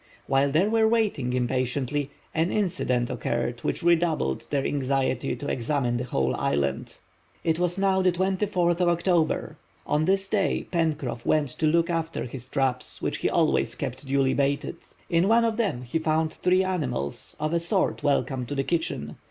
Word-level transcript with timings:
While 0.25 0.49
they 0.51 0.67
were 0.67 0.87
waiting 0.87 1.31
impatiently, 1.33 2.09
an 2.33 2.51
incident 2.51 3.11
occurred 3.11 3.59
which 3.63 3.83
redoubled 3.83 4.47
their 4.49 4.65
anxiety 4.65 5.35
to 5.35 5.47
examine 5.47 5.97
the 5.97 6.05
whole 6.05 6.35
island. 6.37 6.95
It 7.43 7.59
was 7.59 7.77
now 7.77 8.01
the 8.01 8.11
24th 8.11 8.79
of 8.79 8.89
October. 8.89 9.57
On 9.85 10.05
this 10.05 10.27
day 10.27 10.65
Pencroff 10.71 11.23
went 11.23 11.49
to 11.49 11.67
look 11.67 11.91
after 11.91 12.23
his 12.23 12.47
traps 12.47 12.99
which 12.99 13.17
he 13.17 13.29
always 13.29 13.75
kept 13.75 14.07
duly 14.07 14.33
baited. 14.33 14.77
In 15.07 15.27
one 15.27 15.45
of 15.45 15.57
them, 15.57 15.83
he 15.83 15.99
found 15.99 16.33
three 16.33 16.63
animals, 16.63 17.35
of 17.39 17.53
a 17.53 17.59
sort 17.59 18.01
welcome 18.01 18.47
to 18.47 18.55
the 18.55 18.63
kitchen. 18.63 19.17